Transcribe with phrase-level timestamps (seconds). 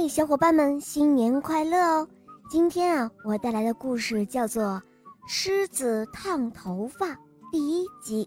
[0.00, 2.08] 嘿，小伙伴们，新年快乐哦！
[2.48, 4.62] 今天啊，我带来的故事叫做
[5.28, 7.08] 《狮子烫头发》
[7.52, 8.26] 第一集。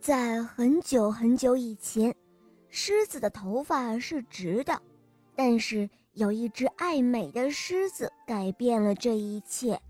[0.00, 2.12] 在很久很久以前，
[2.68, 4.82] 狮子的头发是直的，
[5.36, 9.80] 但是有一只爱美的狮子改变了这一切。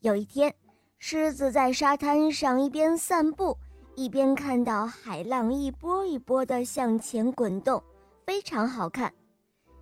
[0.00, 0.54] 有一天，
[0.98, 3.58] 狮子在沙滩上一边散步。
[3.94, 7.82] 一边看到海浪一波一波地向前滚动，
[8.24, 9.12] 非常好看。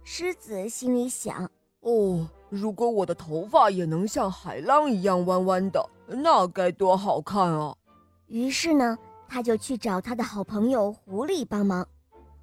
[0.03, 1.49] 狮子心里想
[1.81, 7.77] ：“哦，如果我的头发也能像海浪一样弯弯的，那该多好看啊！”
[8.27, 11.87] 于是呢，他就去找他的好朋友狐狸帮忙。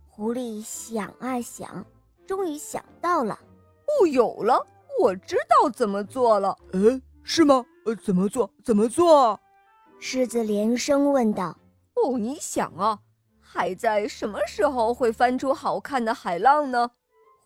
[0.07, 1.85] 狐狸想啊想，
[2.25, 3.37] 终于想到了
[4.01, 4.65] ：“哦，有了，
[5.01, 6.55] 我知道怎么做了。
[6.71, 7.65] ”“嗯，是吗？
[7.85, 8.49] 呃，怎么做？
[8.63, 9.37] 怎么做？”
[9.99, 11.57] 狮子连声问道
[11.95, 12.99] ：“哦，你想啊，
[13.39, 16.91] 海在什么时候会翻出好看的海浪呢？”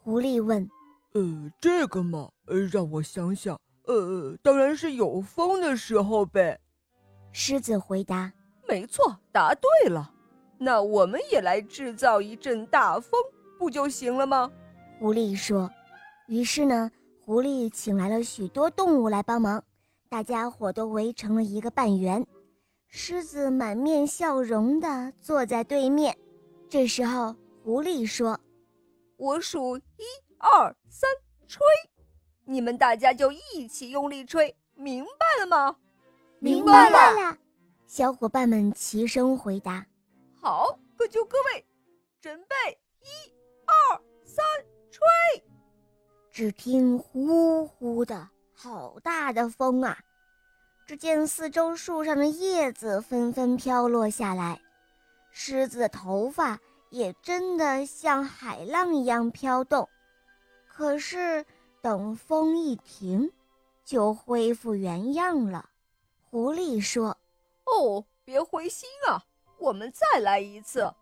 [0.03, 0.69] 狐狸问。
[1.13, 6.59] “呃，这个嘛，呃，让我想想，呃，当然是有风的时候呗。”
[7.31, 8.31] 狮子回答。
[8.67, 10.11] “没错，答对了。
[10.57, 13.19] 那我们也来制造一阵大风，
[13.57, 14.51] 不就行了吗？”
[14.99, 15.69] 狐狸说。
[16.27, 16.91] 于是呢，
[17.25, 19.61] 狐狸请来了许多动物来帮忙，
[20.07, 22.25] 大家伙都围成了一个半圆。
[22.93, 26.15] 狮子满面笑容地坐在对面。
[26.69, 28.37] 这时候，狐狸说
[29.15, 30.03] ：“我数一
[30.37, 31.09] 二三，
[31.47, 31.61] 吹！
[32.43, 35.77] 你们大家就一起用力吹，明白了吗
[36.39, 37.37] ？”“明白了。”
[37.87, 39.85] 小伙伴们齐声回答。
[40.35, 41.65] “好，各就各位，
[42.19, 43.07] 准备，一
[43.65, 44.43] 二三，
[44.89, 45.01] 吹！”
[46.29, 49.97] 只听“呼呼”的好大的风啊！
[50.85, 54.61] 只见四周树上的叶子纷纷飘落下来，
[55.31, 59.87] 狮子的头发也真的像海浪一样飘动。
[60.67, 61.45] 可是
[61.81, 63.31] 等风一停，
[63.85, 65.69] 就恢复原样了。
[66.29, 67.17] 狐狸说
[67.65, 69.23] ：“哦，别灰心啊，
[69.57, 70.93] 我们再来一次。”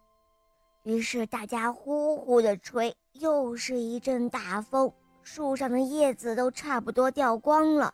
[0.83, 4.91] 于是大家呼呼地吹，又是一阵大风，
[5.23, 7.93] 树上的叶子都差不多掉光了。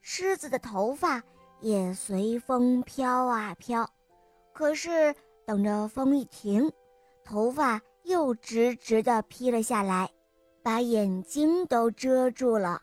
[0.00, 1.22] 狮子的头发
[1.60, 3.88] 也随风飘啊飘，
[4.52, 6.70] 可是等着风一停，
[7.24, 10.10] 头发又直直地披了下来，
[10.62, 12.80] 把眼睛都遮住了。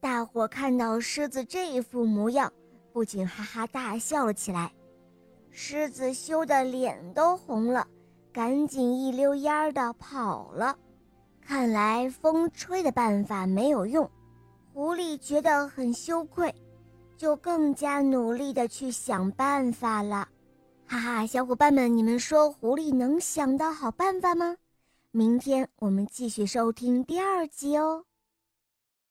[0.00, 2.52] 大伙看到狮子这副模样，
[2.92, 4.72] 不仅哈哈大笑了起来。
[5.50, 7.86] 狮子羞得脸都红了，
[8.32, 10.76] 赶紧一溜烟儿地跑了。
[11.40, 14.08] 看来风吹的办法没有用。
[14.78, 16.54] 狐狸觉得很羞愧，
[17.16, 20.28] 就更加努力的去想办法了。
[20.86, 24.56] 哈哈，小伙伴们，你们说狐狸能想到好办法吗？
[25.10, 28.04] 明天我们继续收听第二集哦。